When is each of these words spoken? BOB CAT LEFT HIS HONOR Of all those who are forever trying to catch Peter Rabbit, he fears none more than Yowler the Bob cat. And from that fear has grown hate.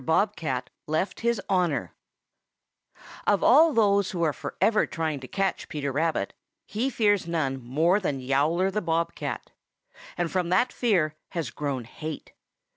BOB 0.03 0.35
CAT 0.35 0.71
LEFT 0.87 1.19
HIS 1.19 1.39
HONOR 1.47 1.93
Of 3.27 3.43
all 3.43 3.71
those 3.71 4.09
who 4.09 4.23
are 4.23 4.33
forever 4.33 4.87
trying 4.87 5.19
to 5.19 5.27
catch 5.27 5.69
Peter 5.69 5.91
Rabbit, 5.91 6.33
he 6.65 6.89
fears 6.89 7.27
none 7.27 7.61
more 7.63 7.99
than 7.99 8.19
Yowler 8.19 8.71
the 8.71 8.81
Bob 8.81 9.13
cat. 9.13 9.51
And 10.17 10.31
from 10.31 10.49
that 10.49 10.73
fear 10.73 11.13
has 11.33 11.51
grown 11.51 11.83
hate. 11.83 12.33